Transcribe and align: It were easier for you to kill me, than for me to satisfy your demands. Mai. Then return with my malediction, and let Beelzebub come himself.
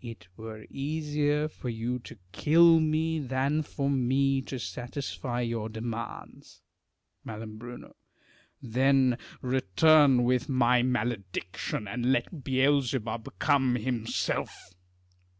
It 0.00 0.28
were 0.36 0.64
easier 0.70 1.48
for 1.48 1.68
you 1.68 1.98
to 2.04 2.16
kill 2.30 2.78
me, 2.78 3.18
than 3.18 3.64
for 3.64 3.90
me 3.90 4.40
to 4.42 4.56
satisfy 4.56 5.40
your 5.40 5.68
demands. 5.68 6.62
Mai. 7.24 7.44
Then 8.62 9.18
return 9.42 10.22
with 10.22 10.48
my 10.48 10.82
malediction, 10.84 11.88
and 11.88 12.12
let 12.12 12.44
Beelzebub 12.44 13.28
come 13.40 13.74
himself. 13.74 14.70